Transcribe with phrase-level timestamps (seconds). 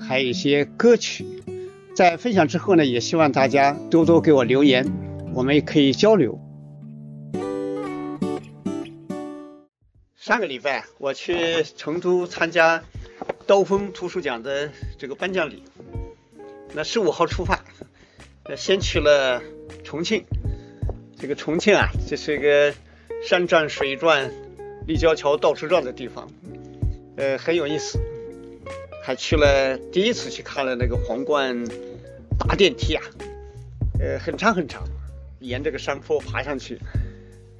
[0.00, 1.24] 还有一些歌曲，
[1.94, 4.86] 在分享之后呢，也希望大家多多给我留言，
[5.34, 6.40] 我们也可以交流。
[10.16, 12.82] 上个礼拜我去成都参加
[13.46, 15.64] 刀锋图书奖的这个颁奖礼，
[16.72, 17.64] 那十五号出发，
[18.44, 19.42] 呃，先去了
[19.84, 20.24] 重庆。
[21.18, 22.72] 这个重庆啊，这是一个
[23.22, 24.30] 山转水转、
[24.86, 26.28] 立交桥到处转的地方，
[27.16, 27.98] 呃，很有意思。
[29.02, 31.64] 还去了第一次去看了那个皇冠
[32.38, 33.02] 大电梯啊，
[33.98, 34.84] 呃，很长很长，
[35.40, 36.78] 沿这个山坡爬上去，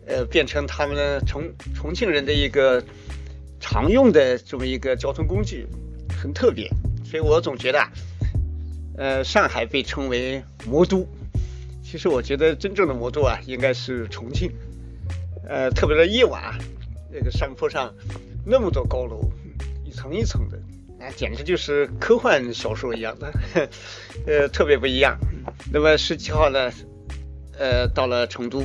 [0.06, 1.42] 呃，变成他们重
[1.74, 2.82] 重庆人的一个
[3.58, 5.66] 常用的这么一个交通工具，
[6.20, 6.70] 很特别。
[7.04, 7.88] 所以我总觉得，
[8.96, 11.06] 呃，上海被称为魔都，
[11.82, 14.52] 其实我觉得真正的魔都啊，应该是重庆。
[15.48, 16.56] 呃，特别是夜晚，
[17.10, 17.92] 那个山坡上
[18.46, 19.28] 那么多高楼，
[19.84, 20.56] 一层一层的。
[21.16, 23.32] 简直就是科幻小说一样的，
[24.26, 25.18] 呃，特别不一样。
[25.72, 26.70] 那么十七号呢，
[27.58, 28.62] 呃，到了成都，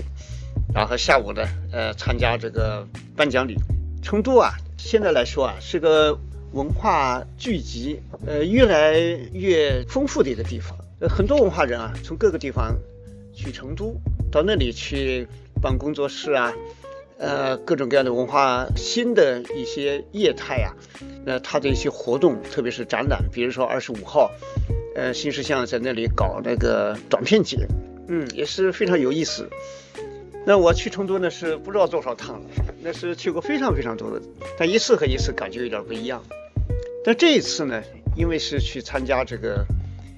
[0.73, 3.55] 然后下午呢，呃，参加这个颁奖礼。
[4.01, 6.17] 成都啊，现在来说啊，是个
[6.53, 8.99] 文化聚集，呃，越来
[9.33, 10.77] 越丰富的一个地方。
[10.99, 12.75] 呃，很多文化人啊，从各个地方
[13.33, 13.99] 去成都，
[14.31, 15.27] 到那里去
[15.61, 16.53] 办工作室啊。
[17.17, 20.73] 呃，各种各样的文化新的一些业态呀，
[21.25, 24.31] 那它的一些活动，特别是展览，比如说二十五号，
[24.95, 27.65] 呃，新世相在那里搞那个短片节，
[28.09, 29.49] 嗯，也是非常有意思。
[30.45, 32.49] 那我去成都呢是不知道多少趟了，
[32.81, 34.21] 那是去过非常非常多的，
[34.59, 36.21] 但一次和一次感觉有点不一样。
[37.05, 37.81] 但这一次呢，
[38.17, 39.65] 因为是去参加这个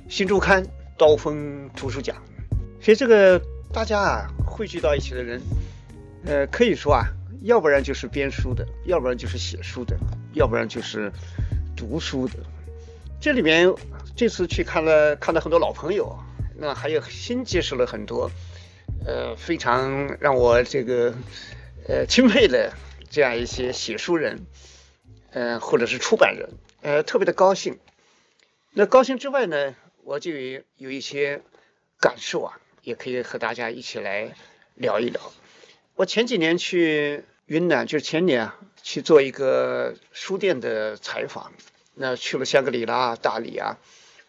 [0.09, 0.65] 新周刊
[0.97, 2.15] 刀锋图书奖，
[2.81, 3.39] 所以这个
[3.71, 5.39] 大家啊汇聚到一起的人。
[6.27, 7.07] 呃，可以说啊，
[7.43, 9.97] 要不然就是编书的，要不然就是写书的，
[10.33, 11.11] 要不然就是
[11.75, 12.33] 读书的。
[13.21, 13.73] 这里面
[14.15, 16.19] 这次去看了，看到很多老朋友，
[16.57, 18.29] 那还有新结识了很多，
[19.05, 21.13] 呃，非常让我这个
[21.87, 22.73] 呃钦佩的
[23.09, 24.45] 这样一些写书人，
[25.31, 26.49] 呃，或者是出版人，
[26.81, 27.79] 呃，特别的高兴。
[28.73, 30.31] 那高兴之外呢，我就
[30.75, 31.41] 有一些
[32.01, 34.33] 感受啊，也可以和大家一起来
[34.75, 35.21] 聊一聊。
[35.97, 41.51] 我前几年去云南，就是前年啊，去做一个书店的采访，
[41.95, 43.79] 那去了香格里拉、大理啊，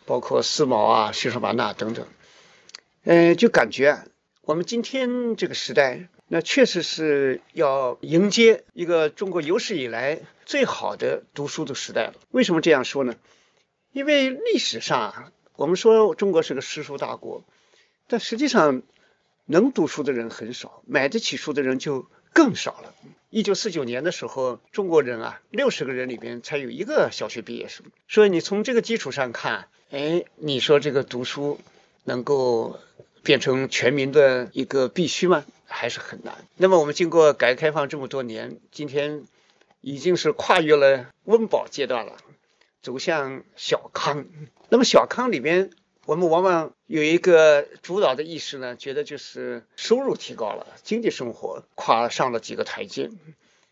[0.07, 2.07] 包括思茅啊、西双版纳等等，
[3.05, 3.99] 嗯，就感觉
[4.41, 12.15] 我们今天这个时代，那确实是要迎接一个中国有史以来最好的读书的时代了。
[12.31, 13.15] 为什么这样说呢？
[13.93, 17.45] 因为历史上我们说中国是个诗书大国，
[18.07, 18.83] 但实际上。
[19.51, 22.93] 能读书的人很少，买得起书的人就更少了。
[23.31, 27.87] 一九四九年的时候，中国人啊，六十个人里边才有一个小学毕业生。
[28.09, 31.59] 所以你从这个基础上看，哎，你说这个读书
[32.05, 32.79] 能够
[33.23, 35.47] 变成全民的一个必须吗？
[35.65, 36.35] 还是很难。
[36.59, 39.25] 那么我们经过改革开放这么多年，今天
[39.81, 42.19] 已经是跨越了温饱阶段了，
[42.83, 44.27] 走向小康。
[44.69, 45.71] 那么小康里边。
[46.09, 53.11] 我们往往有一个主导的意识呢，觉得就是收入提高了，经济生活跨上了几个台阶。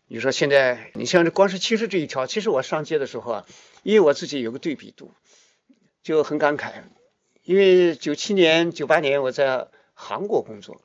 [0.05, 3.45] 你说现在，你像这光是其实这一条，其实我上街的时候啊，
[3.81, 5.15] 因为我自己有个对比度，
[6.03, 6.83] 就很感慨。
[7.41, 10.83] 因为九七年、九八年我在韩国工作，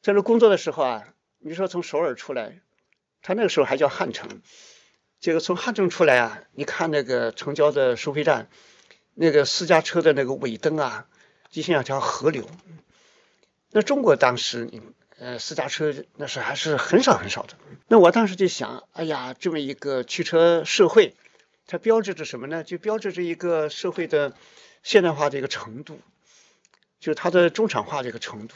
[0.00, 1.08] 在那工作的时候啊，
[1.40, 2.58] 你说从首尔出来，
[3.20, 4.40] 他那个时候还叫汉城，
[5.20, 8.48] 这个从汉城出来啊，你看那个城郊的收费站。
[9.14, 11.06] 那个私家车的那个尾灯啊，
[11.50, 12.46] 就像一条河流。
[13.70, 14.68] 那中国当时，
[15.18, 17.54] 呃，私家车那是还是很少很少的。
[17.88, 21.14] 那我当时就想，哎呀，这么一个汽车社会，
[21.66, 22.64] 它标志着什么呢？
[22.64, 24.34] 就标志着一个社会的
[24.82, 26.00] 现代化的一个程度。
[26.98, 28.54] 就是它的中产化的一个程度。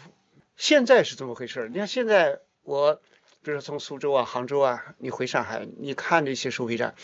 [0.56, 1.68] 现在是怎么回事？
[1.72, 2.96] 你看现在我，
[3.42, 6.94] 比如说从苏州啊、杭州啊，你回上海，你看这些收费站，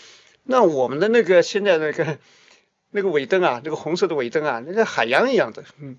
[0.43, 2.19] 那我们的那个现在那个
[2.91, 5.99] 那个尾灯啊，那个红色的尾灯啊，那个海洋一样的，嗯，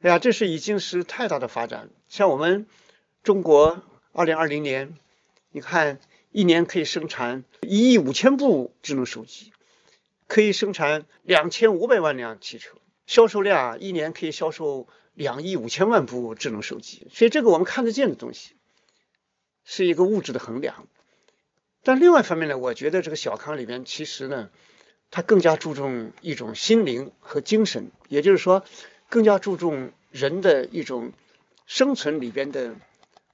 [0.00, 1.90] 哎呀，这是已经是太大的发展。
[2.08, 2.66] 像我们
[3.22, 3.82] 中国
[4.12, 4.96] 二零二零年，
[5.50, 6.00] 你看
[6.30, 9.52] 一年可以生产一亿五千部智能手机，
[10.26, 12.76] 可以生产两千五百万辆汽车，
[13.06, 14.88] 销售量一年可以销售。
[15.14, 18.52] 两亿五千万部智能手机，所以这个我们看得见的东西，
[19.62, 20.88] 是一个物质的衡量。
[21.82, 24.48] 但另外一方面呢，我觉得这个小康里边其实呢，
[25.12, 28.64] 它更加注重一种心灵和精神，也就是说，
[29.10, 31.12] 更加注重人的一种
[31.66, 32.74] 生存里边的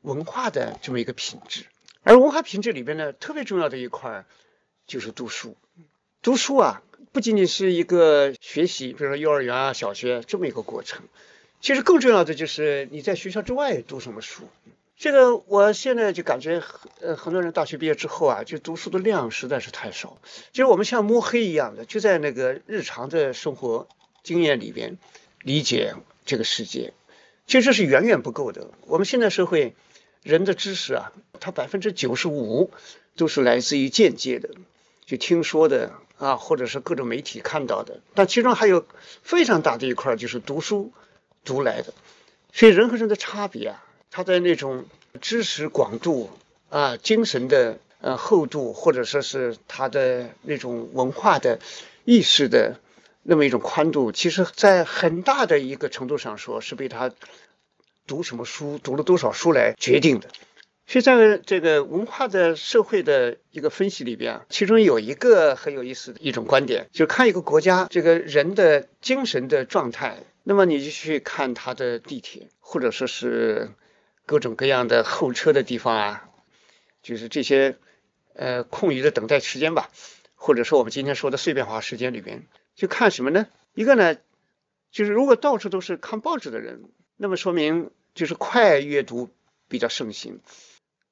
[0.02, 1.64] 文化的这么一个品质。
[2.02, 4.26] 而文化品质里边呢，特别重要的一块
[4.88, 5.56] 就是读书。
[6.20, 6.82] 读书啊，
[7.12, 11.02] 不仅仅是一个学习，比如说幼儿园啊、小学这么一个过程。
[11.60, 14.48] 其实更重要的就是你在学校之外读什么书。
[14.98, 16.60] 这个我现在就感觉，
[17.00, 20.18] 呃，很多人大学毕业之后啊，就读书的量实在是太少。
[20.50, 23.86] 就是我们像摸黑一样的，就在那个日常的生活
[24.24, 24.98] 经验里边
[25.42, 26.92] 理解这个世界，
[27.46, 28.72] 其实这是远远不够的。
[28.86, 29.76] 我们现在社会
[30.24, 32.72] 人的知识啊，它百分之九十五
[33.14, 34.50] 都是来自于间接的，
[35.06, 38.00] 就听说的啊，或者是各种媒体看到的。
[38.14, 38.84] 但其中还有
[39.22, 40.92] 非常大的一块就是读书。
[41.44, 41.94] 读来的，
[42.52, 44.84] 所以人和人的差别啊，他的那种
[45.20, 46.30] 知识广度
[46.68, 51.58] 啊，精神的呃厚度，或者说是他的那种文化的
[52.04, 52.80] 意识的
[53.22, 57.10] 那么一种宽度，其实在很大的一个程度上说，是被他
[58.06, 60.28] 读什么书、读了多少书来决定的。
[60.86, 70.16] 所以在这个文化的社会的一个分析里边啊，其中有一个很有意思的一种观点，就看一个国家这个人的精神的状态。
[70.44, 73.68] 那么你就去看他的地铁，或者说是
[74.28, 76.28] 各种各样的候车的地方啊，
[77.02, 77.78] 就是这些
[78.34, 79.90] 呃空余的等待时间吧，
[80.34, 83.48] 或者说我们今天说的碎片化时间里边，就看什么呢？
[83.72, 84.16] 一个呢，
[84.92, 89.30] 就是如果到处都是看报纸的人，那么说明就是快阅读
[89.66, 90.40] 比较盛行；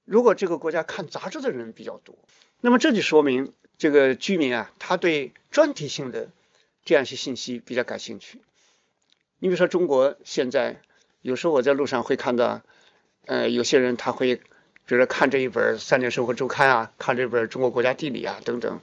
[0.04, 2.18] 如果这个国家看杂志的人比较多，
[2.60, 6.28] 那么这就说明这个居民啊，他对专题性的
[6.84, 8.42] 这样一些信息比较感兴趣。
[9.38, 10.82] 你比如说，中国现在
[11.22, 12.62] 有时候我在路上会看到，
[13.26, 14.42] 呃，有些人他会，比
[14.86, 18.80] 如说看这一本《三联生活周刊》啊，看这本《中国国家地理》啊，等等，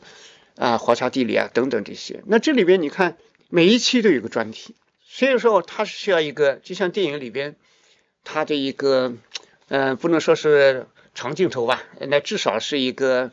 [0.58, 2.22] 啊，《华夏地理》啊，等等这些。
[2.28, 3.18] 那这里边你看，
[3.50, 4.76] 每一期都有个专题，
[5.06, 7.56] 所以说它是需要一个，就像电影里边，
[8.24, 9.16] 它的一个，
[9.70, 13.32] 嗯，不能说是长镜头吧，那至少是一个，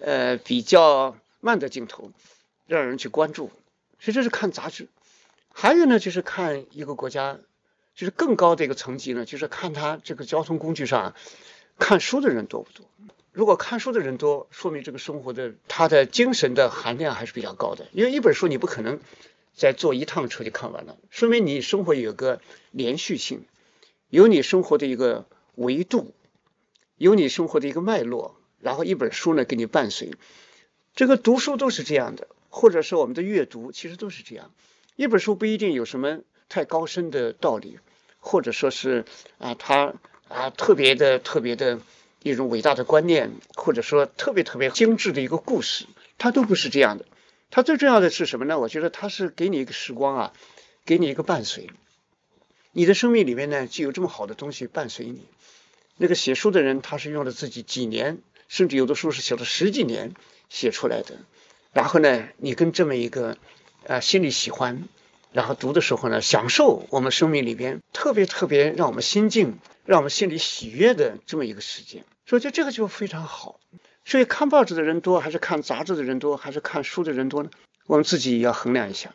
[0.00, 2.12] 呃，比较慢的镜头，
[2.66, 3.50] 让人去关注。
[3.98, 4.88] 所以这是看杂志。
[5.52, 7.38] 还有呢，就是看一个国家，
[7.96, 11.14] 就是更高的一个层级呢，就是看他这个交通工具上
[11.78, 12.86] 看书的人多不多。
[13.32, 17.88] 如果看书的人多，说明这个生活的他的精神的含量还是比较高的。
[17.92, 19.00] 因为一本书你不可能
[19.54, 22.40] 再坐一趟车就看完了，说明你生活有个
[22.70, 23.44] 连续性，
[24.08, 26.14] 有你生活的一个维度，
[26.96, 30.12] 有你生活的一个脉络，然后一本书呢给你伴随。
[30.94, 34.50] 这个读书都是这样的，或者是我们的阅读其实都是这样。
[34.96, 37.78] 一本书不一定有什么太高深的道理，
[38.18, 39.04] 或者说是
[39.38, 39.94] 啊，他
[40.28, 41.80] 啊特别的、特别的
[42.22, 45.86] 一种伟大的观念，或者说特别特别精致的一个故事，
[46.18, 47.04] 它都不是这样的。
[47.50, 48.58] 它最重要的是什么呢？
[48.58, 50.32] 我觉得它是给你一个时光啊，
[50.84, 51.70] 给你一个伴随。
[52.72, 55.26] 你的生命里面呢，就有这么好的东西伴随你。
[55.96, 60.14] 那个写书的人，他是用了自己几年，甚至有的书是写了十几年
[60.48, 61.18] 写出来的。
[61.72, 63.36] 然后呢，你跟这么一个。
[63.88, 64.88] 啊，心里喜欢，
[65.36, 73.60] 然后读的时候呢，享受我们生命里边特别特别让我们心静、让我们心里喜悦的这么一个时间，所以就这个就非常好。
[74.06, 77.50] 所以看报纸的人多，还是看杂志的人多，还是看书的人多呢？
[77.86, 79.14] 我们自己也要衡量一下。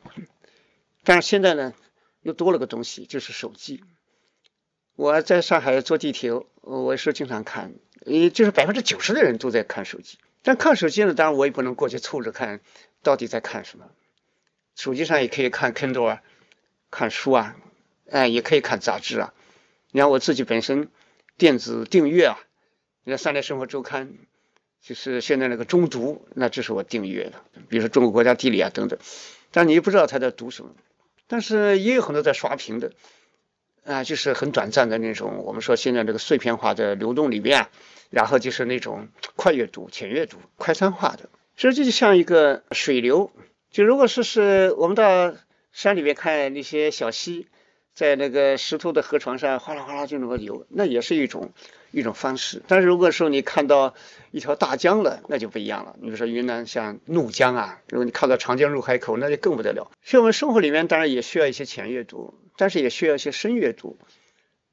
[1.03, 1.73] 但是现在呢，
[2.21, 3.83] 又多了个东西，就是手机。
[4.95, 7.73] 我在上海坐地铁，我是经常看，
[8.05, 10.19] 也就是百分之九十的人都在看手机。
[10.43, 12.61] 但看手机呢，当然我也不能过去凑着看，
[13.01, 13.85] 到底在看什么。
[14.81, 16.23] 手机上也可以看 Kindle 啊，
[16.89, 17.55] 看书啊，
[18.09, 19.31] 哎，也可以看杂志啊。
[19.91, 20.89] 你看我自己本身
[21.37, 22.39] 电子订阅啊，
[23.03, 24.07] 你看《三联生活周刊》，
[24.81, 27.33] 就是现在那个中读，那这是我订阅的。
[27.69, 28.97] 比如说《中国国家地理》啊等等，
[29.51, 30.71] 但你又不知道他在读什么。
[31.27, 32.93] 但是也有很多在刷屏的，
[33.85, 35.43] 啊，就是很短暂的那种。
[35.45, 37.67] 我们说现在这个碎片化的流动里边，
[38.09, 43.31] 然后就是那种快阅读、浅阅读、快餐化的，所以这就像一个水流。
[43.71, 45.33] 就如果说是我们到
[45.71, 47.47] 山里面看那些小溪，
[47.93, 51.51] 在那个石头的河床上哗啦哗啦就那么游，那也是一种
[51.91, 52.61] 一种方式。
[52.67, 53.93] 但是如果说你看到
[54.31, 55.95] 一条大江了，那就不一样了。
[55.99, 59.89] 你比如说云南像怒江啊，如果你看到长江入海口，那就更不得了。
[60.03, 63.97] 所以我们生活里面当然也需要一些浅阅读，但是也需要一些深阅读。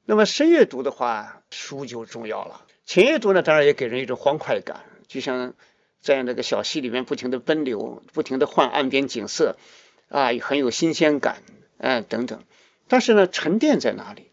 [0.05, 2.65] 那么深阅读的话，书就重要了。
[2.85, 5.53] 浅阅读呢，当然也给人一种欢快感，就像
[6.01, 9.57] 在那个小溪里面不停的奔流，不停的换岸边景色，
[10.07, 11.43] 啊，很有新鲜感，
[11.77, 12.43] 嗯，等等。
[12.87, 14.31] 但是呢，沉淀在哪里？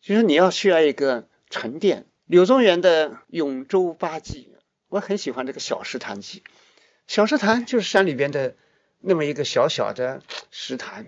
[0.00, 2.06] 就是你要需要一个沉淀。
[2.26, 4.48] 柳宗元的《永州八记》，
[4.88, 6.38] 我很喜欢这个《小石潭记》。
[7.06, 8.54] 小石潭就是山里边的
[9.00, 10.22] 那么一个小小的
[10.52, 11.06] 石潭，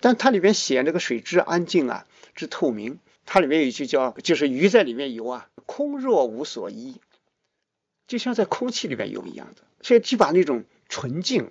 [0.00, 3.00] 但它里边写那个水之安静啊，之透明。
[3.26, 7.00] 它里面有一句叫，就是鱼在里面游啊，空若无所依，
[8.12, 9.62] 就像在空气里面游一样的。
[9.80, 11.50] 所以，就把那种纯净。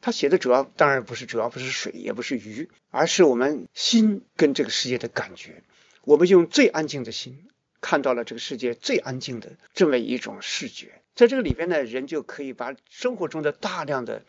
[0.00, 5.64] 他写的主要当然不是主要不是水，也不是鱼，而是我们心跟这个世界的感觉。
[6.04, 7.48] 我们用最安静的心
[7.80, 14.22] 看到了这个世界最安静的这么一种视觉，在这个里边呢，人就可以把生活中的大量的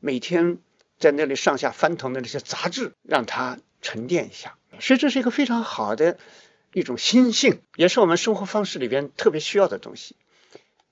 [0.00, 0.56] 每天
[0.98, 4.56] 在那里上下翻腾的那些杂质，让它沉淀一下。
[4.80, 6.18] 所以这是一个非常好的
[6.72, 10.16] 一种心性，也是我们生活方式里边特别需要的东西。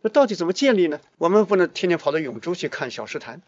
[0.02, 1.00] 那到底怎么建立呢？
[1.18, 3.42] 我们不能天天跑到永州去看小石潭。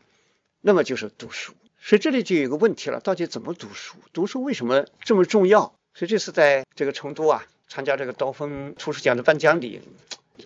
[0.64, 3.96] 那么就是读书，所以这里就有个问题了，到底怎么读书？
[4.12, 5.74] 读书为什么这么重要？
[5.92, 9.80] 所以这次在这个成都啊，参加这个刀锋图书奖的颁奖礼，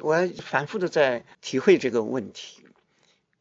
[0.00, 2.62] 我反复的在体会这个问题。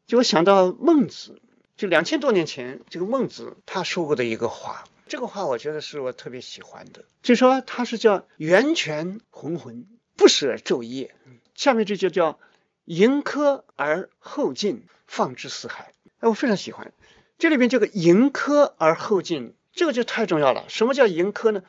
[0.06, 1.40] 就我想到孟子，
[1.78, 11.16] 就两千多年前，这个孟子他说过的一个话，这个话我觉得是我特别喜欢的，就说他是叫源泉浑浑，不舍昼夜。
[11.56, 12.38] 下面这就叫
[12.86, 15.92] 盈科而后进，放之四海。
[16.20, 16.94] 哎我非常喜欢，
[17.38, 20.66] 这里边这个“盈科而后进”，这个就太重要了。
[20.70, 21.64] 什么叫“盈科”呢？“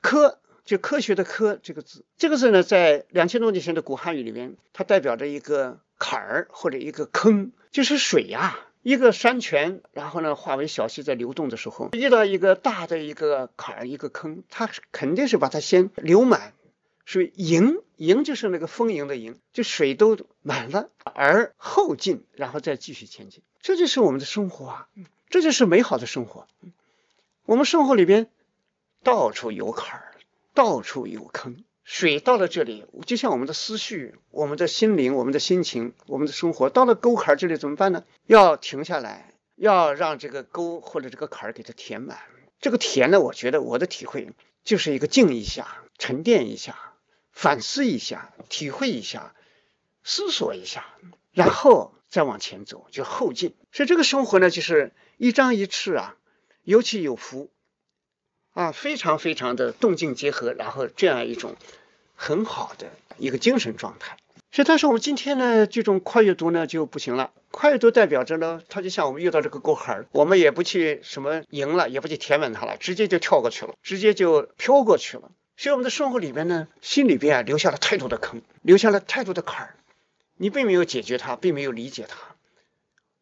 [0.00, 16.54] 科”就科学的“科”这个字，这个字呢，在两千多年前的古汉语里面，它代表着一个坎儿或者一个坑，就是水呀，一个山泉，然后呢化为小溪在流动的时候，遇到一个大的一个坎儿、一个坑，它肯定是把它先流满。
[17.06, 23.42] 所以盈盈就是那个丰盈的盈，就水都满了，而后进，然后再继续前进。
[23.60, 24.88] 这就是我们的生活啊，
[25.28, 26.46] 这就是美好的生活。
[27.44, 28.28] 我们生活里边
[29.02, 30.14] 到处有坎儿，
[30.54, 31.64] 到处有坑。
[31.82, 38.04] 水到了这里，就像我们的思绪、我们的心灵、我们的心情、我们的生活到了沟坎儿这里怎么办呢？
[38.26, 42.18] 要停下来，要让这个沟或者这个坎儿给它填满。
[42.58, 44.32] 这个填呢，我觉得我的体会
[44.64, 46.93] 就是一个静一下，沉淀一下。
[47.34, 49.34] 反思一下，体会一下，
[50.04, 50.86] 思索一下，
[51.32, 53.54] 然后再往前走，就后进。
[53.72, 56.16] 所以这个生活呢，就是一张一弛啊，
[56.62, 57.50] 有起有伏
[58.52, 61.56] 啊，非常非常的动静结合，然后这样一种
[62.14, 64.16] 很好的一个精神状态。
[64.52, 67.32] 所以，但是我们今天呢，这种快阅读呢就不行了。
[67.50, 75.32] 快阅读代表着呢，它就像我们遇到这个沟坎儿，我们也不去什么赢了，也不去填满它了，直接就跳过去了，直接就飘过去了。
[75.56, 79.76] 所以我们的生活里边呢，心里边啊留下了太多的坑，留下了太多的坎儿，
[80.36, 82.16] 你并没有解决它，并没有理解它，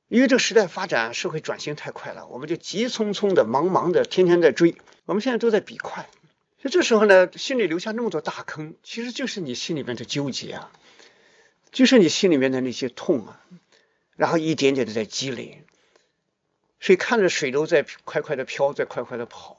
[0.08, 6.08] 因为这个时代发展，社会转型太快了，我们就急匆匆的、忙忙的，天天在追，我们现在都在比快。
[6.60, 10.72] 所以这时候呢，心里留下那么多大坑，其实就是你心里面的纠结啊，
[11.70, 13.40] 就是你心里面的那些痛啊，
[14.16, 15.64] 然后一点点的在积累，
[16.80, 19.58] 所以看着水流在快快的飘，在快快的跑。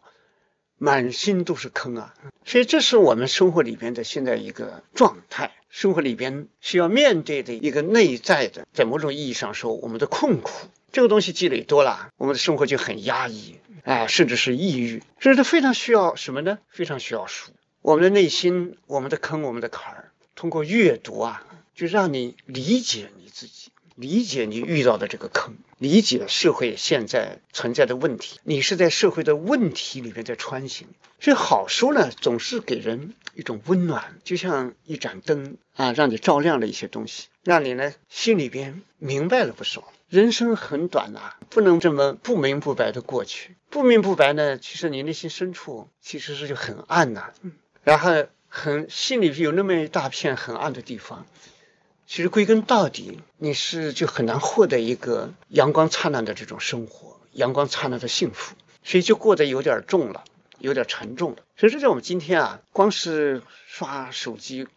[0.79, 2.13] 满心都是坑啊，
[2.45, 16.59] 所以这是我们生活里边的现在一个状态，生活里边需要面对的一个内在的，在某种意义上说，我们的困苦，这个东西积累多了，我们的生活就很压抑，哎，甚至是抑郁，所以它非常需要什么呢？
[16.69, 21.45] 非常需要书，我们的内心，我们的坑，我们的坎儿，通过阅读啊，
[21.75, 23.71] 就让你理解你自己。
[23.95, 30.87] 理解你遇到的这个坑，理解社会现在存在的问题，你是在社会的问题里面在穿行。
[31.19, 39.91] 所以好书呢，总是给人一种温暖，就像一盏灯啊，让你照亮了一些东西，让你呢心里边明白了不少。
[40.09, 43.55] 人生很短呐，不能这么不明不白的过去。
[43.69, 47.31] 不明不白呢，其实你内心深处其实是就很暗呐，
[47.83, 51.25] 然后很心里有那么一大片很暗的地方。
[52.05, 60.23] 其实归根到底，你是就很难获得一个阳光灿烂的这种生活，阳光灿烂的幸福，所以就过得有点重了，
[60.59, 61.37] 有点沉重了。
[61.57, 64.67] 所以这在我们今天啊，光是刷手机、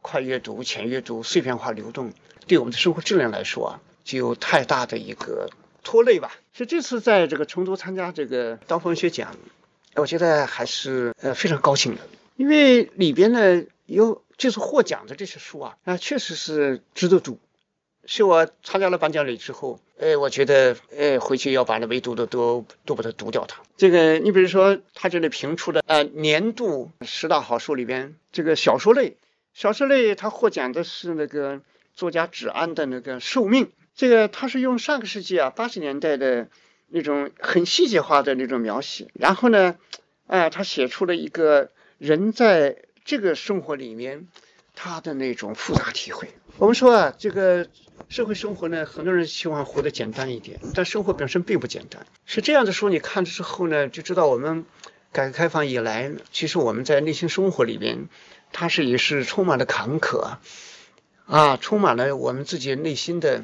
[0.00, 2.12] 快阅读、浅阅读、碎片化流动，
[2.46, 5.50] 对我们的生活质量来说啊，就有太大的一个
[5.82, 6.32] 拖累吧。
[6.54, 9.36] 所以这次在这个成都参加这个刀锋文学奖，
[9.94, 12.00] 我觉得还是呃非常高兴的，
[12.36, 17.38] 因为里边呢有就是获奖的这些书啊，啊确实是值得读。
[18.06, 23.44] 是我参加了颁奖礼之后，呃，我觉得呃回去要把那没读的都都把它读掉。
[23.44, 29.18] 它这个，你比如说他这里评出的呃年度十大好书里边，这个小说类，
[29.52, 31.60] 小说类他获奖的是那个
[31.92, 36.48] 作家芷安的那个《寿命》，这个他是用上个世纪啊八十年代的
[36.86, 39.76] 那种很细节化的那种描写，然后呢，
[40.28, 41.68] 哎，他写出了一个
[41.98, 44.28] 人在这个生活里面
[44.74, 46.28] 他的那种复杂体会。
[46.58, 47.66] 我们说啊，这个。
[48.08, 52.06] 社会生活呢，很多人希望活得简单一点，但生活本身并不简单。
[52.26, 54.64] 是这样的书，你看了之后呢，就知道我们
[55.10, 58.08] 改革开放以来，其实我们在内心生活里边，
[58.52, 60.36] 它是也是充满了坎坷
[61.26, 63.42] 啊，充满了我们自己内心的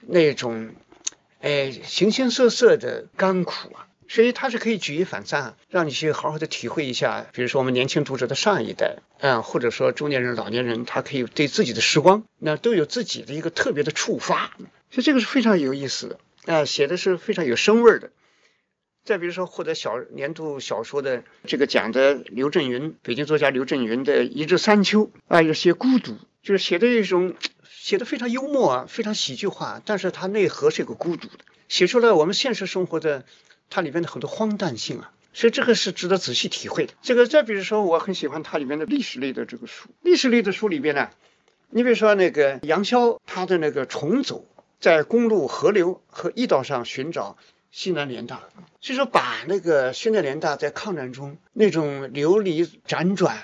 [0.00, 0.74] 那种
[1.40, 3.86] 哎形形色色的甘苦啊。
[4.12, 7.24] 所以它是可以举一反三，让你去好好的体会一下。
[7.32, 14.54] 比如说我们年轻读者的上一代，嗯，或者说中年人、老年人，他可以对自己的时光，那都有自己的一个特别的触发。
[14.90, 18.10] 所以这个是非常有意思的，啊，写的是非常有生味的。
[19.02, 27.34] 再比如说获得小年度小说的这个奖的刘震云，北京作家刘震云的《一至三秋》，啊，有些孤独，就是写的一种
[27.66, 31.38] 写的非常幽默啊，非常喜剧化，但是它内核是一个孤独的，
[31.70, 33.24] 写出了我们现实生活的。
[33.74, 36.92] 它里面的很多荒诞性啊，所以这个是值得仔细体会的。
[37.00, 39.88] 这个再比如说，我很喜欢它里面的历史类的这个书。
[40.02, 41.08] 历史类的书里边呢，
[41.70, 44.44] 你比如说那个杨逍他的那个重走，
[44.78, 47.38] 在公路、河流和驿道上寻找
[47.70, 48.42] 西南联大，
[48.78, 53.38] 就说把那个西南联大在抗战中那种流离辗转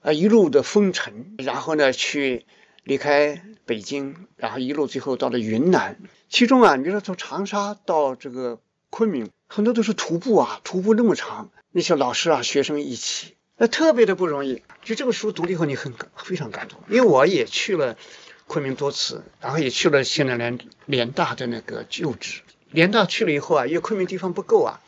[0.00, 2.46] 啊，一路的风尘，然后呢去
[2.84, 5.98] 离开北京，然后一路最后到了云南。
[6.30, 9.28] 其中啊，你说从长沙到这个昆明。
[9.54, 14.64] 很多都是徒步啊，徒步那么长，那些老师啊、学生一起，那特别的不容易。
[14.82, 17.96] 就这个书读了以后，你很非常感动，因为我也去了
[18.48, 22.40] 昆明多次，然后也去了西南联联大的那个旧址。
[22.72, 24.80] 联大去了以后啊，因为昆明地方不够啊，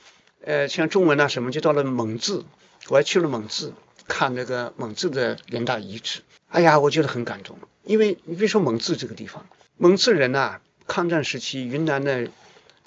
[0.42, 2.44] 呃，像中文啊什么，就到了蒙自，
[2.88, 3.72] 我还去了蒙自
[4.08, 6.22] 看那个蒙自的联大遗址。
[6.48, 12.28] 哎呀，我觉得很感动，因为你别说蒙自这个地方，蒙自人呐，抗战时期云南的。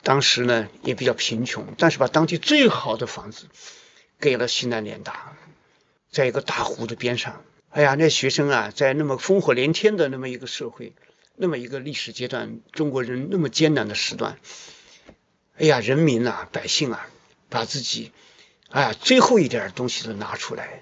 [0.03, 3.47] 当时呢也比较贫穷，但是把当地最好的房子
[4.19, 5.35] 给了西南联大，
[6.09, 7.43] 在一个大湖的边上。
[7.69, 10.93] 哎呀，那学生啊，在那么烽火连天的那么一个社会，
[11.35, 14.39] 那么一个历史阶段，中国人那么艰难的时段，
[15.57, 17.07] 哎呀，人民啊，百姓啊，
[17.49, 18.11] 把自己，
[18.69, 20.81] 哎呀，最后一点东西都拿出来，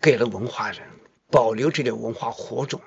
[0.00, 0.82] 给了文化人，
[1.30, 2.82] 保留这点文化火种，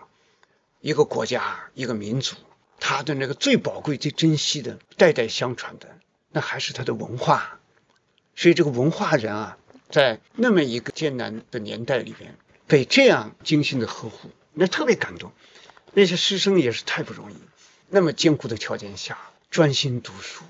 [0.79, 2.35] 一个国家，一个民族。
[2.79, 5.97] 他的那个最宝贵、最珍惜的、代代相传的，
[6.31, 7.59] 那还是他的文化。
[8.35, 9.57] 所以这个文化人啊，
[9.89, 12.37] 在那么一个艰难的年代里边，
[12.67, 15.31] 被这样精心的呵护，那特别感动。
[15.93, 17.35] 那些师生也是太不容易，
[17.89, 19.17] 那么艰苦的条件下，
[19.49, 20.43] 专心读书、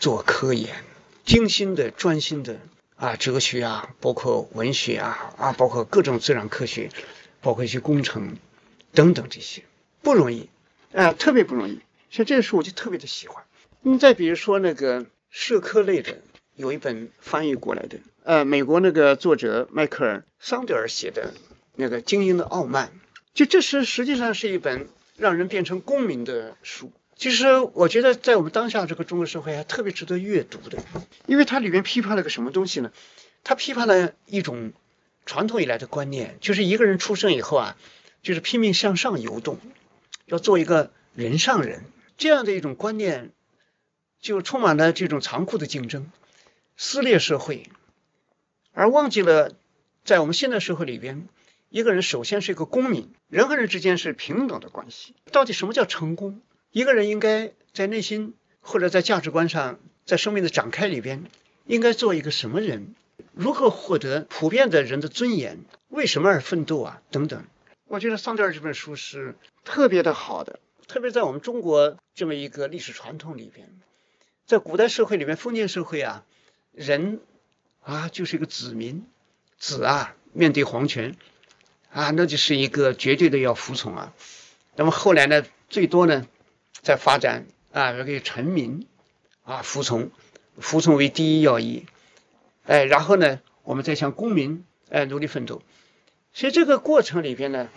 [0.00, 0.82] 做科研，
[1.24, 2.58] 精心的、专心的
[2.96, 6.90] 啊，哲学啊，包括文学啊，啊，包括各种自然科学，
[7.40, 8.36] 包括一些工程
[8.92, 9.62] 等等这些，
[10.02, 10.50] 不容易。
[10.92, 11.80] 啊，特别不容易。
[12.10, 13.44] 像这书我就特别的喜欢。
[13.82, 16.18] 你再比如说那个社科类的，
[16.56, 21.34] 有一本翻译过来的，呃，美国那个作者迈克尔·桑德尔写的
[21.76, 22.92] 那个《精英的傲慢》，
[23.34, 26.90] 就这是实际上是一本让人变成公民的书。
[27.14, 30.78] 其实我觉得在我们当下这个中国社会还特别值得阅读的，
[31.26, 32.92] 因为它里面批判了个什么东西呢？
[33.44, 34.72] 它批判了一种
[35.26, 37.76] 传统以来的观念，就是一个人出生以后啊，
[38.22, 39.58] 就是拼命向上游动。
[40.28, 41.84] 要做一个人上人，
[42.16, 43.32] 这样的一种观念，
[44.20, 46.10] 就充满了这种残酷的竞争、
[46.76, 47.68] 撕裂社会，
[48.72, 49.56] 而忘记了
[50.04, 51.26] 在我们现代社会里边，
[51.70, 55.14] 一个人首先是一个公民，人和人之间是平等的关系。
[55.32, 56.42] 到底什么叫成功？
[56.70, 61.24] 一个人应该在内心或者在价值观上，在生命的展开里边，
[61.66, 62.94] 应该做一个什么人？
[63.32, 65.64] 如何获得普遍的人的尊严？
[65.88, 67.02] 为什么而奋斗啊？
[67.10, 67.44] 等等。
[67.88, 73.80] 我觉得桑德尔这本书是特别的好的，特别在我们中国这么一个历史传统里边，
[74.44, 76.22] 在古代社会里面，封建社会啊，
[76.72, 77.20] 人
[77.80, 79.06] 啊就是一个子民，
[79.58, 81.16] 子啊面对皇权
[81.90, 84.12] 啊，那就是一个绝对的要服从啊。
[84.76, 86.28] 那么后来呢，最多呢
[86.82, 88.86] 在发展啊，这个臣民
[89.44, 90.10] 啊服从，
[90.58, 91.86] 服从为第一要义，
[92.66, 95.62] 哎，然后呢，我们再向公民哎努力奋斗。
[96.38, 97.68] 所以这个过程里边呢，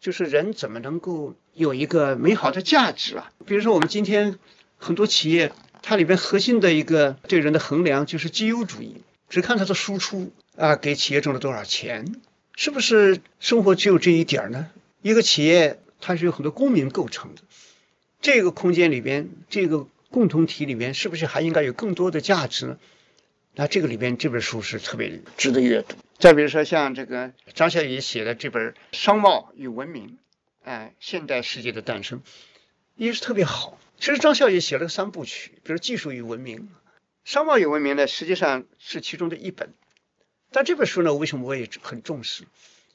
[0.00, 3.30] 就是人怎么能够有一个美好的价值啊？
[3.46, 4.40] 比如说我们今天
[4.76, 5.52] 很多企业，
[5.82, 12.20] 它里边核心的一个对人的衡量就是绩优主义，只看它的输出啊，给企业挣了多少钱？
[12.56, 14.68] 是不是生活只有这一点儿呢？
[15.00, 17.42] 一个企业它是有很多公民构成的，
[18.20, 22.78] 这个空间里边，这个共同体里面，是不是还应该有更多的价值呢？
[23.54, 25.94] 那这个里边这本书是特别值得阅读。
[26.18, 30.08] 再比如说像这个张小雨写的这本《商贸与文明》，
[30.64, 32.22] 哎，现代世界的诞生，
[32.96, 33.78] 也是特别好。
[34.00, 36.58] 其实张小雨写了三部曲，比如《技术与文明》，
[37.24, 39.72] 《商贸与文明》呢，实际上是其中的一本。
[40.50, 42.44] 但这本书呢，为什么我也很重视？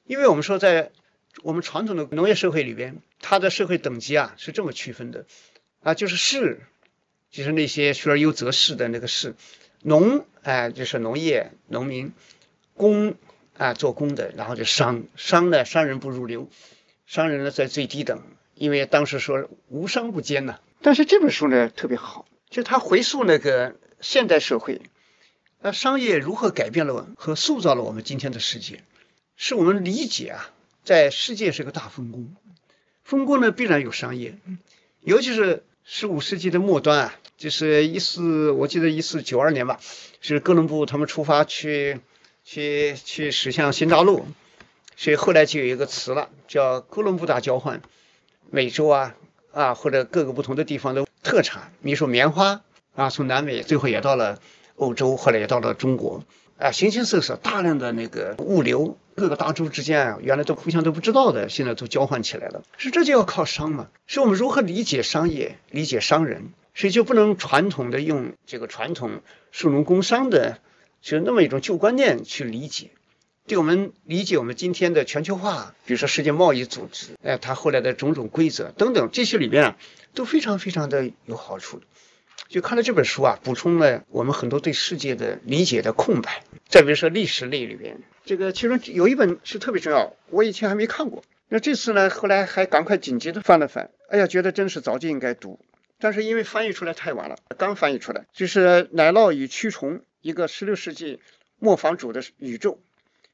[0.05, 0.91] 因为我们说，在
[1.43, 5.25] 我们传统的农业社会里边，它的社会等级啊是这么区分的
[5.81, 6.59] 啊，就是士，
[7.31, 9.31] 就是那些学而优则仕的那个士；
[9.81, 12.09] 农，哎，就是农业农民；
[12.75, 13.15] 工，
[13.57, 16.49] 啊，做工的；然后就商，商呢，商人不入流，
[17.05, 18.21] 商人呢在最低等，
[18.55, 20.59] 因为当时说无商不奸呐。
[20.81, 24.81] 但是这本书呢特别好，就他回溯那个现代社会。
[25.62, 28.83] 那商业如何改变了和塑造了我们今天的世界？
[29.38, 30.51] 是我们理解啊，
[30.83, 32.36] 在世界是个大分工，
[33.03, 34.36] 分工呢必然有商业，
[34.99, 39.79] 尤其是十五世纪的末端啊，就是一四，我记得一四九二年吧，
[40.19, 42.01] 是哥伦布他们出发去
[42.43, 44.25] 去去驶向新大陆，
[44.95, 47.82] 所以后来就有一个词了，叫哥伦布大交换，
[48.51, 49.15] 美洲啊
[49.51, 52.62] 啊或者各个不同的地方的特产，比如说棉花
[52.95, 54.39] 啊，从南美最后也到了。
[54.75, 56.23] 欧洲后来也到了中国，
[56.58, 62.63] 啊，形形色色，大量的那个物流，各个大洲之间啊，原来都互相都不知道的，现在都交换起来了。
[62.75, 63.89] 是这就要靠商嘛？
[64.08, 66.51] 是我们如何理解商业、理解商人？
[66.73, 70.58] 所以就不能传统的用这个传统数农工商的，
[71.03, 72.89] 就那么一种旧观念去理解，
[73.45, 79.77] 对我们理解我们今天的全球化，比如说世界贸易组织，哎，它后来的种种规则等等，这些里面啊，
[80.13, 81.81] 都非常非常的有好处。
[82.47, 86.45] 就看了这本书啊，补充了我们很多对世界的理解的空白。
[86.69, 91.21] 再比如说历史类里边，这个其中有一本是特别重要，我以前还没看过。
[91.49, 95.59] 那这次呢，后来还赶快紧急的翻了翻，哎呀，觉得真是早就应该读，
[95.99, 101.19] 但是因为翻译出来太晚了，刚翻译出来，就是《奶酪与蛆虫：一个16世纪
[101.59, 102.71] 磨坊主的宇宙》，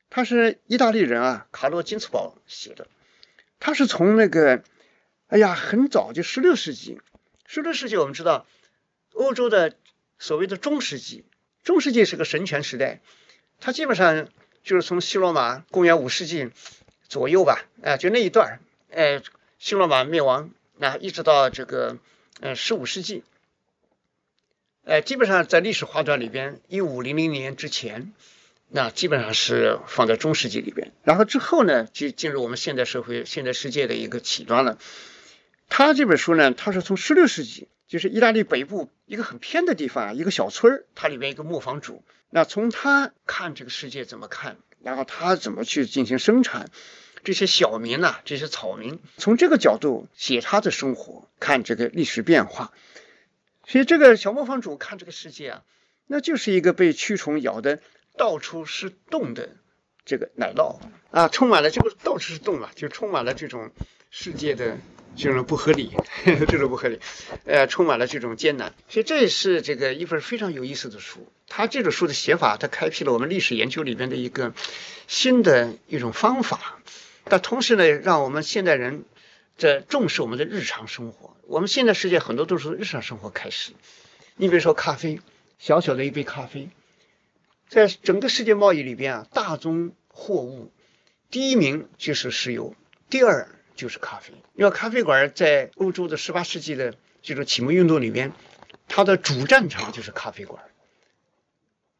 [0.09, 2.87] 他是意大利人啊，卡洛金茨堡写的，
[3.59, 4.63] 他是从那个，
[5.27, 6.99] 哎呀，很早就16世纪
[7.47, 8.45] ，16世纪我们知道。
[9.13, 9.75] 欧洲的
[10.17, 11.25] 所谓的中世纪，
[11.63, 13.01] 中世纪是个神权时代，
[13.59, 14.29] 它基本上
[14.63, 16.49] 就是从西罗马公元五世纪
[17.07, 18.59] 左右吧，啊，就那一段儿，
[18.91, 19.21] 哎，
[19.57, 21.97] 西罗马灭亡，那一直到这个
[22.39, 23.23] 呃十五世纪，
[24.89, 28.11] 哎，基本上在历史划段里边，一五零零年之前，
[28.69, 34.79] 那基本上是放在中世纪里边，然后之后呢，就进入我们现代社会、现代世界的一个起端了。
[35.69, 37.67] 他这本书呢，他是从十六世纪。
[37.87, 42.03] 就是意大利北部一个很偏的地方，一个小村儿，它里面一个磨坊主。
[42.29, 46.69] 那从他看这个世界怎么看，然后他怎么去进行生产，
[47.23, 52.71] 这些小民呐，这些草民，从这个角度写他的生活，看这个历史变化。
[53.69, 55.63] 所以这个小磨坊主看这个世界啊，
[56.07, 57.79] 那就是一个被蛆虫咬的
[58.17, 59.49] 到处是洞的
[60.05, 60.79] 这个奶酪
[61.11, 63.71] 啊，充满了这个到处是洞嘛，就充满了这种
[64.09, 64.77] 世界的。
[65.15, 65.91] 这种不合理，
[66.47, 66.99] 这种不合理，
[67.45, 68.73] 呃，充满了这种艰难。
[68.87, 71.27] 所以这也是这个一本非常有意思的书。
[71.47, 74.53] 它这种书的写法，它开辟了我们历史研究里边的一个
[75.07, 76.79] 新的一种方法。
[77.25, 79.03] 但同时呢，让我们现代人
[79.59, 81.37] 在重视我们的日常生活。
[81.43, 83.73] 我们现在世界很多都是从日常生活开始。
[84.37, 85.21] 你比如说咖啡，
[85.59, 86.69] 小小的一杯咖啡，
[87.67, 90.71] 在整个世界贸易里边啊，大宗货物
[91.29, 92.73] 第一名就是石油，
[93.11, 93.47] 第二。
[93.75, 98.33] 就是咖啡，因为咖啡馆在欧洲的十八世纪的这种启蒙运动里边，
[98.89, 100.61] 它的主战场就是咖啡馆。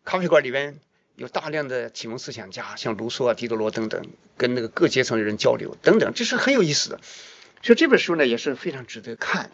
[0.04, 0.78] 咖啡馆里边
[1.15, 7.00] 有大量的启蒙思想家，像卢梭啊、狄德罗等等，跟那个各阶层的人交流等等，这是很有意思的。
[7.62, 9.52] 所以这本书呢也是非常值得看。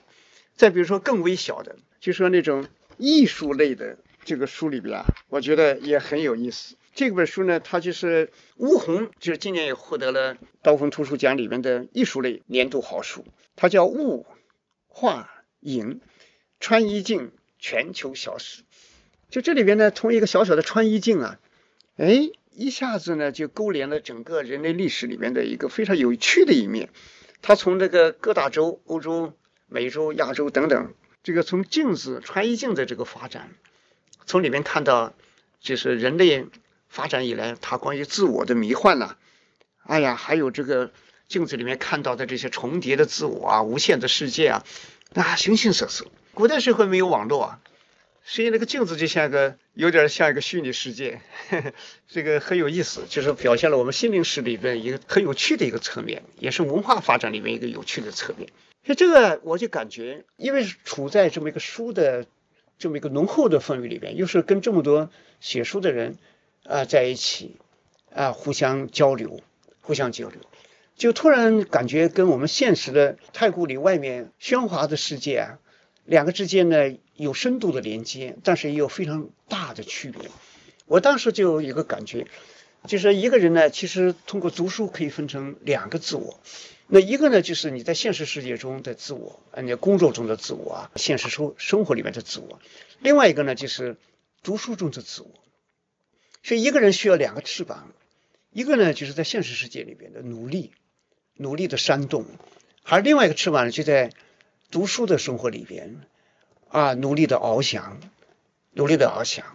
[0.55, 6.75] 再比如说更微小的，就说那种艺术类的这个书里边啊，我觉得也很有意思。
[6.93, 13.25] 这本书呢，它就是吴红，就是今年也获得了刀锋图书奖里面的艺术类年度好书。
[13.57, 14.25] 它叫《物
[14.87, 15.99] 画影
[16.61, 18.61] 穿衣镜全球小史》。
[19.29, 21.39] 就这里边呢，从一个小小的穿衣镜啊，
[21.97, 26.89] 哎，一下子呢就勾连了整个人类历史里面的一个非常有趣的一面。
[27.47, 29.33] 他从这个各大洲，欧洲、
[29.67, 33.51] 美洲、亚洲等等，这个从镜子穿衣镜的这个发展，
[34.25, 35.13] 从里面看到
[35.59, 36.47] 就是人类。
[36.87, 39.17] 发展以来，他关于自我的迷幻呐，
[39.83, 40.91] 哎呀，还有这个
[41.27, 44.63] 镜子里面看到的这些重叠的自我啊，无限的世界啊，
[45.13, 46.05] 啊，形形色色。
[46.33, 47.59] 古代社会没有网络啊，
[48.27, 51.21] 实际那个镜子就像个有点像一个虚拟世界，
[52.09, 58.49] 这个很有意思，就是表现了我们心灵史里边一个很有趣的一个侧面，也是文化发展里面一个有趣的侧面。
[58.83, 62.25] 所以这个我就感觉，因为处在这么一个书的
[62.79, 66.17] 这么一个浓厚的氛围里边，又是跟这么多写书的人
[66.63, 67.57] 啊在一起
[68.11, 69.39] 啊互相交流，
[69.81, 70.39] 互相交流，
[70.95, 75.59] 就突然感觉跟我们现实的太古里外面喧哗的世界啊，
[76.05, 80.29] 两个之间呢有深度的连接，但是也有非常大的区别。
[80.85, 82.27] 我当时就有一个感觉，
[82.87, 86.39] 就是一个人呢，其实通过读书可以分成两个自我。
[86.87, 92.59] 那一个呢，就是你在现实世界中的自我，啊，你工作中的自我啊，现实生生活里面的自我；
[92.99, 93.97] 另外一个呢，就是
[94.43, 95.31] 读书中的自我。
[96.43, 97.91] 所以一个人需要两个翅膀，
[98.51, 100.73] 一个呢就是在现实世界里边的努力，
[101.33, 102.25] 努力的煽动；
[102.83, 104.11] 而另外一个翅膀呢，就在
[104.75, 106.01] 读书的生活里边，
[106.67, 107.97] 啊，努力的翱翔，
[108.73, 109.45] 努力的翱翔。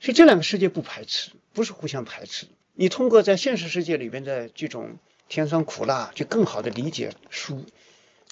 [0.00, 2.46] 所以这两个世界不排斥，不是互相排斥。
[2.72, 4.96] 你通过在现实世界里边的这种。
[5.28, 7.64] 甜酸苦辣，就更好的理解书，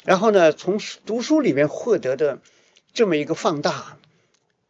[0.04, 2.40] 然后呢，从读书里面获得的
[2.92, 3.96] 这么一个放大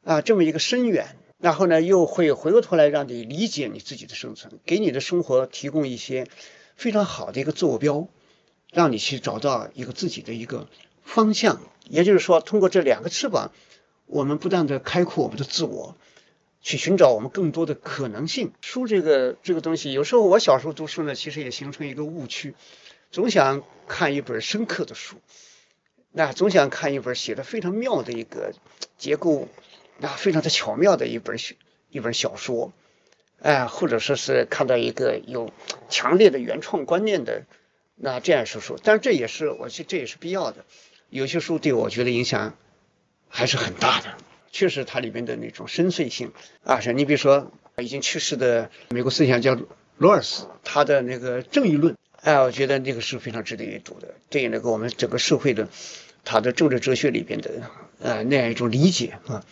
[0.04, 6.28] 啊，这么一个深远，然后呢，又会回过头来让你理解你自己的生存，给你的生活提供一些
[6.76, 8.06] 非常好的一个坐标，
[8.70, 10.68] 让你去找到一个自己的一个
[11.14, 11.60] 方向。
[11.84, 13.52] 也就是说，通过这两个翅膀，
[14.06, 15.96] 我们不断的开阔我们的自我。
[16.62, 18.52] 去寻找我们更多的可能性。
[18.60, 22.54] 书这个这个东西，有时候我小时候读书呢，其实也形成一个误区，
[23.10, 25.16] 总想看一本深刻的书，
[26.12, 28.52] 那总想看一本写的非常妙的一个
[28.98, 29.48] 结构，
[29.96, 31.38] 那非常的巧妙的一本
[31.88, 32.74] 一本小说，
[33.40, 35.50] 哎，或者说是看到一个有
[35.88, 37.46] 强烈的原创观念的
[37.96, 38.78] 那这样书书。
[38.84, 40.66] 但是这也是我觉得这也是必要的。
[41.10, 42.56] 有些书对我觉得影响
[43.28, 44.16] 还是很大的。
[44.52, 46.32] 确实，它里面的那种深邃性
[46.64, 49.56] 啊，是你比如说已经去世的美国思想家
[49.96, 55.68] 罗尔斯，他的那个正义论，哎，我觉得那个是非常值得阅读的，对那个我们整个社会的
[56.24, 57.70] 他的政治哲学里边的
[58.00, 59.44] 呃那样一种理解啊，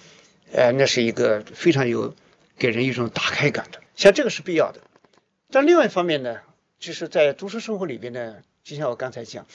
[0.52, 2.14] 呃，那是一个非常有
[2.58, 4.80] 给人一种打开感的，像这个是必要的。
[5.50, 6.38] 但另外一方面呢，
[6.80, 9.46] 就是在读书生活里边呢，就像我刚才讲，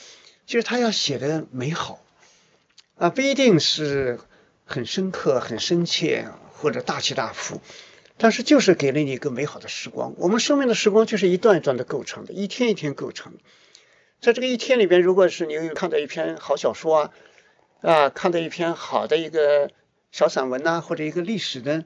[0.46, 2.00] 就是他要写的美好
[2.96, 4.20] 啊，不一定是。
[4.66, 7.60] 很深刻、很深切，或者大起大伏，
[8.16, 10.14] 但是就是给了你一个美好的时光。
[10.16, 13.34] 我们生命的时光就是一段一段的构成的，一天一天构成。
[14.22, 17.12] 在这个一天里边，如果是你看到一篇好小说啊，
[17.82, 19.70] 啊，看到一篇好的一个
[20.12, 21.84] 小散文呐，或者一个历史的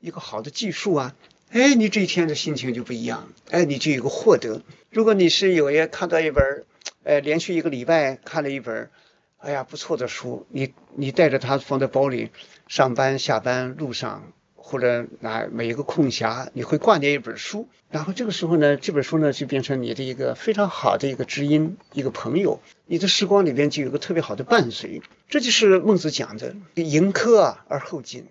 [0.00, 1.14] 一个好的记述啊，
[1.50, 4.62] 哎，你这一天的心情就不一样，哎，你就有个获得。
[4.88, 6.64] 如果你是有一看到一本，
[7.02, 8.90] 呃，连续一个礼拜看了一本。
[9.38, 12.30] 哎呀，不错的书，你你带着它放在包里，
[12.66, 17.68] 上班、下班路上，或者哪每一个空暇，你会挂念一本书。
[17.90, 22.58] 然后这个时候呢，这本书呢就变成你的一个非常好的一个知音，一个朋友。
[22.86, 25.02] 你的时光里边就有个特别好的伴随。
[25.28, 28.26] 这就是孟子讲的“迎科啊而后进”。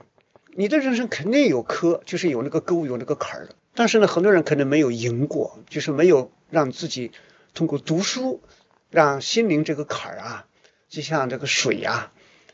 [0.55, 3.49] 你的人生肯定有科，就是有那个沟，有那个坎儿。
[3.75, 7.11] 但是呢，很多人可能没有迎过，就是没有让自己
[7.53, 8.41] 通过读书，
[8.89, 10.45] 让心灵这个坎儿啊。
[10.89, 12.11] 就像这个水呀，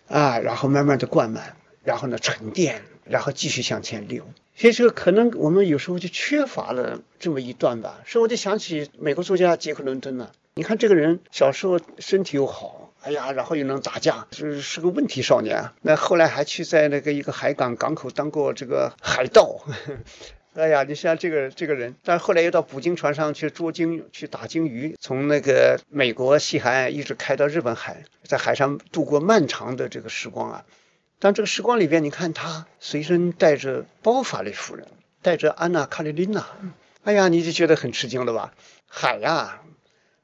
[0.08, 4.24] 啊，然后慢慢的灌满，然后呢沉淀，然后继续向前流。
[4.56, 8.00] 所以说，可能我们有时候就缺乏了这么一段吧。
[8.06, 10.32] 所以我就想起美国作家杰克伦敦了。
[10.54, 15.72] 你看这个人小时候身体又好，哎呀，然后又能打架，是是个问题少年。
[15.82, 19.60] 那后来还去在那个一个海港港口当过这个海盗。
[20.56, 30.66] 哎呀，你像这个这个人，但是后来又到捕鲸船上去捉鲸，去打鲸鱼，从那个美国西海岸一直开到日本海，在海上度过漫长的这个时光啊。
[31.20, 34.88] 但这个时光里边，你看他随身带着包法利夫人，
[35.22, 36.46] 带着安娜卡列琳娜，
[37.04, 38.54] 哎呀，你就觉得很吃惊了吧？
[38.88, 39.62] 海呀，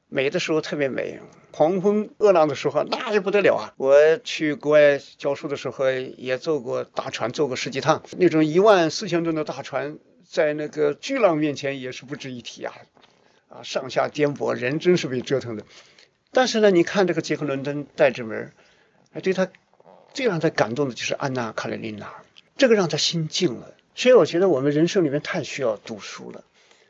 [0.08, 1.20] 美的时候特别美，
[1.52, 3.72] 狂风恶浪的时候那也不得了啊！
[3.76, 9.98] 我去国外教书的时候也坐过大船，坐过十几趟，那种一万四千吨的大船。
[10.28, 12.74] 在那个巨浪面前也是不值一提啊，
[13.48, 15.64] 啊，上下颠簸，人真是被折腾的。
[16.32, 18.52] 但是呢，你看这个杰克伦敦带着门，
[19.12, 19.48] 哎，对他
[20.12, 22.12] 最让他感动的就是安娜卡列琳娜，
[22.56, 23.74] 这个让他心静了。
[23.94, 26.44] 所以我觉得我们人生里面太需要读书了，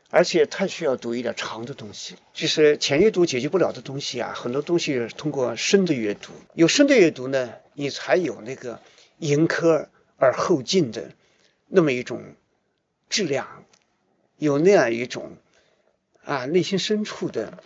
[0.09, 2.15] 而且太需要读一点长的东西。
[2.33, 8.81] 就是浅阅读解决不了的东西啊，很多东西通过深的阅读，有深的阅读呢，你才有那个
[9.19, 11.11] 迎客而后进的
[11.67, 12.21] 那么一种。
[13.09, 13.63] 质量
[14.37, 15.37] 有那样一种
[16.23, 17.63] 啊，内心深处的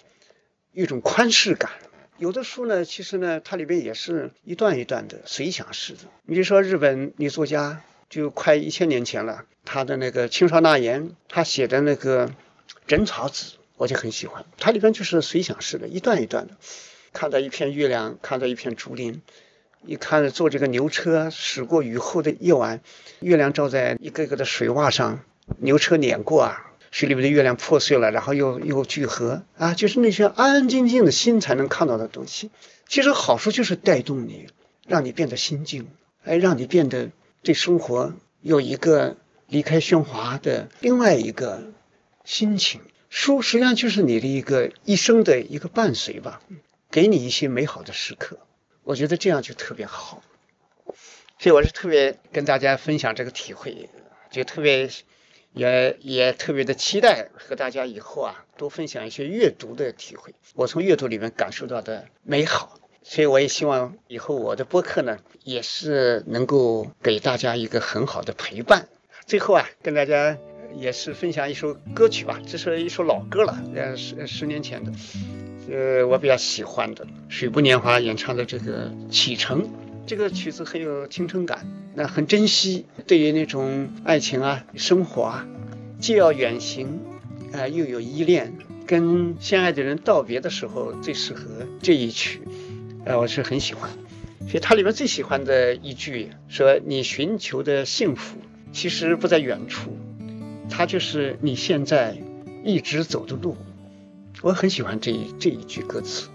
[0.72, 1.72] 一种宽视感。
[2.18, 6.00] 有的书呢，其实呢，它里边也是一段一段的随想式的。
[6.24, 9.46] 你比如说日本女作家就快一千年前了。
[9.66, 12.28] 她的那个青少纳言，他写的那个
[12.88, 13.46] 《枕草子》，
[13.78, 14.46] 我就很喜欢。
[14.58, 16.58] 它里边就是随想式的，一段一段的。
[17.14, 19.22] 看到一片月亮，看到一片竹林，
[19.86, 22.82] 一看坐这个牛车驶过雨后的夜晚，
[23.20, 25.24] 月亮照在一个个的水洼上，
[25.60, 32.52] 牛车碾过啊，水里面的月亮破碎了，然后又又聚合啊，就是那些安安静静的心才能看到的东西。
[32.88, 34.48] 其实好处就是带动你，
[34.88, 35.88] 让你变得心静，
[36.24, 37.12] 哎，让你变得
[37.44, 41.72] 对生活有一个离开喧哗的另外一个
[42.24, 42.82] 心情。
[43.10, 46.42] 书实际上就是你的一个一生的一个伴随吧。
[46.90, 48.38] 给你一些美好的时刻，
[48.84, 50.22] 我觉得这样就特别好，
[51.40, 53.90] 所以我是特别跟大家分享这个体会，
[54.30, 54.90] 就特别
[55.54, 68.88] 也也特别的期待和大家以后啊多分享一些阅读的体会，我从阅读里面感受到的美好，所以我也希望以后我的播客呢也是能够给大家一个很好的陪伴。
[69.26, 70.38] 最后啊，跟大家
[70.76, 74.92] 也是分享一首歌曲吧，这是一首老歌了，呃十十年前的。
[75.70, 79.64] 呃，我比较喜欢的水木年华演唱的这个《启程》，
[80.06, 82.86] 这个曲子很有青春感，那很珍惜。
[83.08, 85.48] 对于那种爱情啊、生活啊，
[86.00, 87.00] 既要远行，
[87.54, 88.54] 啊，又有依恋，
[88.86, 92.42] 跟相爱的人道别的时候，最适合这一曲。
[93.06, 93.90] 呃，我是很喜欢。
[94.50, 98.38] 所以它里面最喜欢的一句说：“你寻求的幸福，
[98.74, 99.98] 其实不在远处，
[100.70, 102.18] 它就是你现在
[102.66, 103.56] 一直走的路。”
[104.42, 106.28] 我很喜欢这一这一句歌词。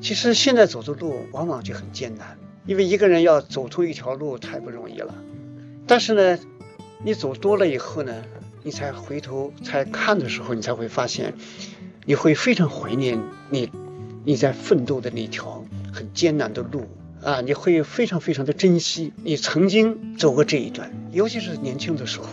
[0.00, 5.14] 其实现在走的路往往就很艰难，因为一个人要走出一条路太不容易了。
[5.86, 6.38] 但是呢，
[7.04, 8.22] 你走多了以后呢，
[8.62, 11.34] 你才回头才看的时候，你才会发现，
[12.04, 13.20] 你会非常怀念
[13.50, 13.70] 你
[14.24, 16.86] 你在奋斗的那条很艰难的路
[17.22, 17.40] 啊！
[17.40, 22.26] 你会非常非常的珍惜你曾经走过这一段，尤其是年轻的时候。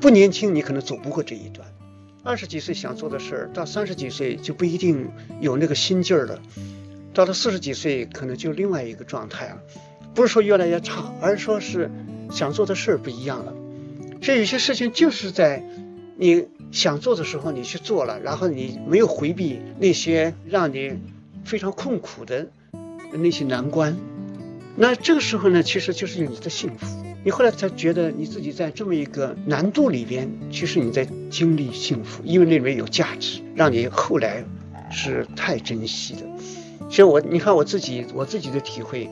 [0.00, 1.68] 不年轻，你可能走不过这一段。
[2.24, 5.08] 二十几岁想做的事儿，到三十几岁就不一定
[5.40, 6.40] 有那个心劲儿了。
[7.14, 9.58] 到了四十几岁，可能就另外一个状态了。
[10.14, 11.90] 不是说越来越差，而是说是
[12.30, 13.54] 想做的事儿不一样了。
[14.20, 15.64] 所以有些事情就是在
[16.16, 20.92] 你想做的时候你去做了，然后你没有回避那些让你
[21.44, 22.48] 非常痛苦的
[23.12, 23.96] 那些难关。
[24.76, 26.86] 那这个时候呢，其实就是你的幸福。
[27.24, 34.44] 你后来才觉得你自己在这么一个难度里边，其实你在经历幸福，因为那里面有价值，让你后来
[34.90, 36.22] 是太珍惜的。
[36.92, 39.08] 其实我，你看我自己，我自己的体会，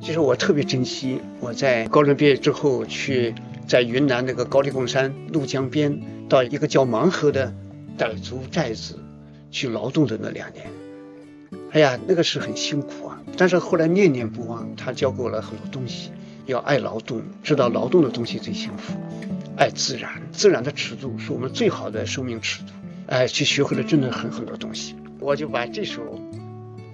[0.00, 3.34] 其实我特别珍惜我在高中毕业之后去
[3.66, 7.52] 在云南那个高黎贡山怒江边，到一个叫芒河的
[7.98, 8.98] 傣族寨子
[9.50, 10.64] 去劳动的那两年。
[11.72, 16.10] 哎呀，那个是很辛苦啊，但是后来念念不忘，他教给我了很多东西。
[16.46, 18.94] 要爱劳动，知道劳动的东西最幸福；
[19.54, 22.68] 爱自然，自然的尺度是我们最好的生命尺度。
[23.08, 24.96] 哎，去学会了真的很很多东西。
[25.20, 26.18] 我就把这首，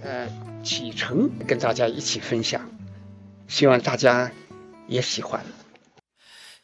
[0.05, 0.29] 呃，
[0.63, 2.61] 启程跟大家一起分享，
[3.49, 4.31] 希望大家
[4.87, 5.41] 也喜欢。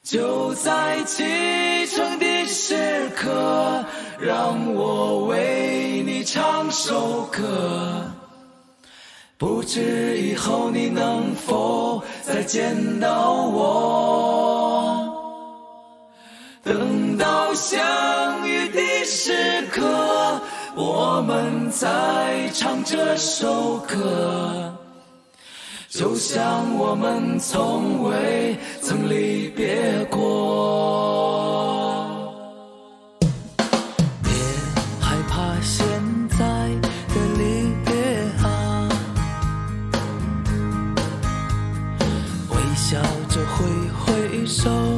[0.02, 3.84] 就在启程的时刻，
[4.18, 8.04] 让我为你唱首歌。
[9.38, 14.29] 不知以后你能否再见到我？
[20.76, 24.72] 我们在唱这首歌
[25.88, 30.78] 就像我们从未曾离别过。
[34.22, 34.32] 别
[35.00, 35.84] 害怕现
[36.30, 36.38] 在
[37.08, 37.92] 的离别
[38.46, 38.88] 啊
[42.50, 43.66] 微笑着挥
[44.04, 44.89] 挥手。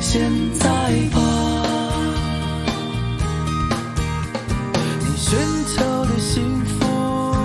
[0.00, 0.20] 现
[0.54, 0.68] 在
[1.12, 1.20] 吧。
[5.00, 5.38] 你寻
[5.74, 7.36] 求的幸福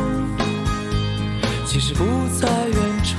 [1.66, 2.04] 其实不
[2.40, 3.16] 在远处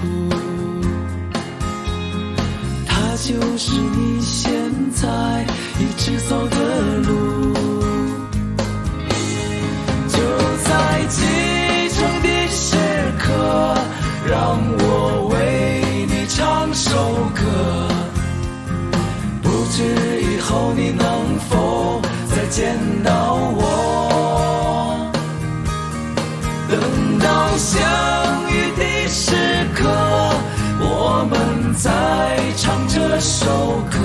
[2.86, 4.50] 他就是你现
[4.92, 5.46] 在
[5.78, 6.48] 一直走
[22.52, 25.10] 见到我
[26.68, 27.80] 等到相
[28.50, 29.32] 遇的时
[29.74, 29.88] 刻
[30.78, 31.88] 我们再
[32.58, 33.48] 唱这首
[33.90, 33.96] 歌。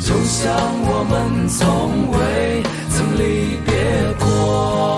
[0.00, 0.52] 就像
[0.82, 3.72] 我们从未曾离别
[4.18, 4.97] 过。